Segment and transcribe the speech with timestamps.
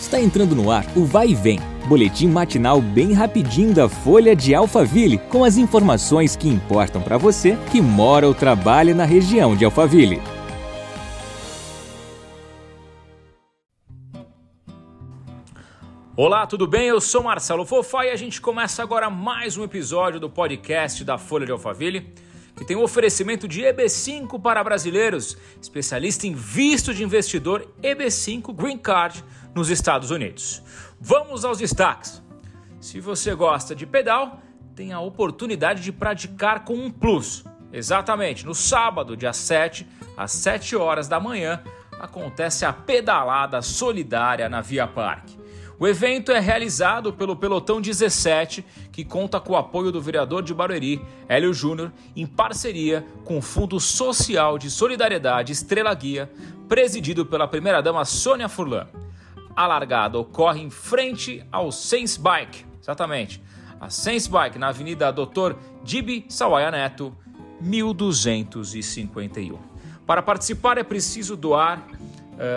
[0.00, 4.54] Está entrando no ar o Vai e Vem, boletim matinal bem rapidinho da Folha de
[4.54, 9.64] Alphaville, com as informações que importam para você que mora ou trabalha na região de
[9.64, 10.22] Alphaville.
[16.16, 16.88] Olá, tudo bem?
[16.88, 21.18] Eu sou Marcelo Fofá e a gente começa agora mais um episódio do podcast da
[21.18, 22.12] Folha de Alphaville,
[22.58, 28.76] que tem um oferecimento de EB5 para brasileiros, especialista em visto de investidor EB5 Green
[28.76, 29.24] Card
[29.54, 30.60] nos Estados Unidos.
[31.00, 32.20] Vamos aos destaques.
[32.80, 34.42] Se você gosta de pedal,
[34.74, 37.44] tem a oportunidade de praticar com um plus.
[37.72, 41.62] Exatamente, no sábado, dia 7, às 7 horas da manhã,
[42.00, 45.37] acontece a pedalada solidária na Via Parque.
[45.78, 50.52] O evento é realizado pelo Pelotão 17, que conta com o apoio do vereador de
[50.52, 56.30] Barueri, Hélio Júnior, em parceria com o Fundo Social de Solidariedade Estrela Guia,
[56.68, 58.86] presidido pela primeira-dama Sônia Furlan
[59.58, 63.42] a largada ocorre em frente ao Sense Bike, exatamente.
[63.80, 65.56] A Sense Bike na Avenida Dr.
[65.82, 67.12] Dibi Sawaia Neto,
[67.60, 69.58] 1251.
[70.06, 71.84] Para participar é preciso doar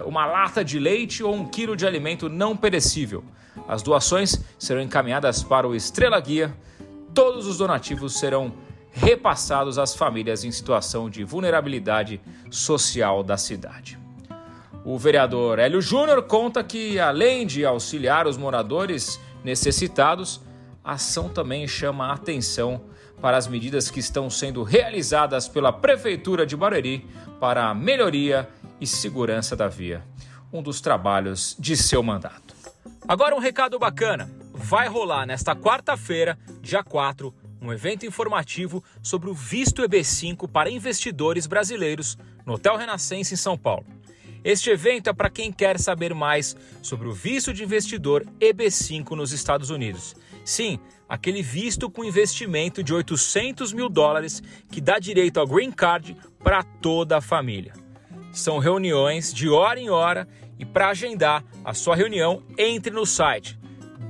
[0.06, 3.24] uma lata de leite ou um quilo de alimento não perecível.
[3.68, 6.54] As doações serão encaminhadas para o Estrela Guia.
[7.14, 8.54] Todos os donativos serão
[8.92, 13.98] repassados às famílias em situação de vulnerabilidade social da cidade.
[14.84, 20.42] O vereador Hélio Júnior conta que, além de auxiliar os moradores necessitados,
[20.84, 22.82] a ação também chama a atenção
[23.22, 27.08] para as medidas que estão sendo realizadas pela Prefeitura de Barueri
[27.40, 30.04] para a melhoria e segurança da via,
[30.52, 32.56] um dos trabalhos de seu mandato.
[33.08, 34.30] Agora um recado bacana.
[34.54, 41.46] Vai rolar nesta quarta-feira, dia 4, um evento informativo sobre o visto EB5 para investidores
[41.46, 43.86] brasileiros no Hotel Renascença em São Paulo.
[44.44, 49.32] Este evento é para quem quer saber mais sobre o visto de investidor EB5 nos
[49.32, 50.16] Estados Unidos.
[50.44, 56.18] Sim, aquele visto com investimento de 800 mil dólares que dá direito ao Green Card
[56.44, 57.74] para toda a família.
[58.32, 60.28] São reuniões de hora em hora
[60.58, 63.60] e para agendar a sua reunião, entre no site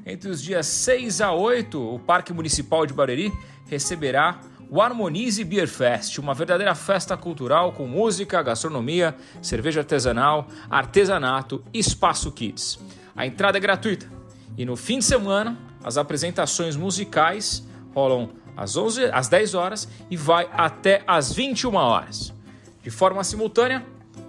[0.06, 3.34] Entre os dias 6 a 8, o Parque Municipal de Barueri
[3.68, 4.40] receberá
[4.70, 11.80] o Harmonize Beer Fest, uma verdadeira festa cultural com música, gastronomia, cerveja artesanal, artesanato e
[11.80, 12.80] espaço kids.
[13.16, 14.08] A entrada é gratuita
[14.58, 20.16] e no fim de semana as apresentações musicais rolam às, 11, às 10 horas e
[20.16, 22.34] vai até às 21 horas.
[22.84, 23.86] De forma simultânea,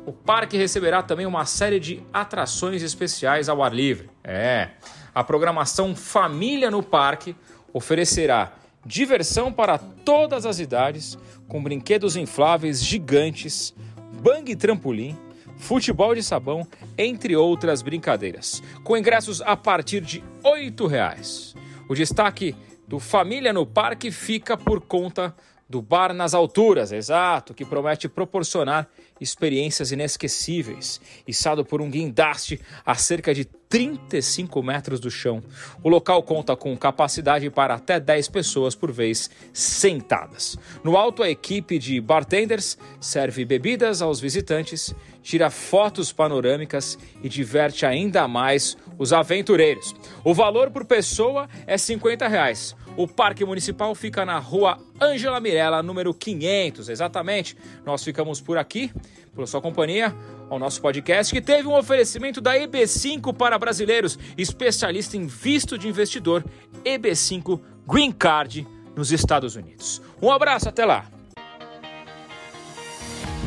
[0.08, 4.08] o parque receberá também uma série de atrações especiais ao ar livre.
[4.24, 4.70] É,
[5.14, 7.36] a programação Família no Parque
[7.74, 8.54] oferecerá
[8.86, 13.74] diversão para todas as idades, com brinquedos infláveis gigantes,
[14.22, 15.14] bang trampolim,
[15.58, 21.54] futebol de sabão, entre outras brincadeiras, com ingressos a partir de R$ reais.
[21.86, 25.34] O destaque do Família no Parque fica por conta
[25.68, 28.88] do Bar nas Alturas, exato, que promete proporcionar
[29.20, 35.42] experiências inesquecíveis, içado por um guindaste a cerca de 35 metros do chão.
[35.82, 40.56] O local conta com capacidade para até 10 pessoas por vez sentadas.
[40.82, 47.84] No alto, a equipe de bartenders serve bebidas aos visitantes, tira fotos panorâmicas e diverte
[47.84, 49.94] ainda mais os aventureiros.
[50.24, 52.74] O valor por pessoa é 50 reais.
[52.98, 57.56] O Parque Municipal fica na rua Ângela Mirella, número 500, exatamente.
[57.86, 58.90] Nós ficamos por aqui,
[59.32, 60.12] pela sua companhia,
[60.50, 65.86] ao nosso podcast, que teve um oferecimento da EB5 para brasileiros, especialista em visto de
[65.86, 66.44] investidor,
[66.84, 68.66] EB5 Green Card
[68.96, 70.02] nos Estados Unidos.
[70.20, 71.06] Um abraço, até lá!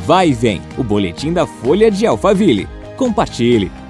[0.06, 2.70] Vai e vem, o boletim da Folha de Alphaville.
[2.96, 3.81] Compartilhe!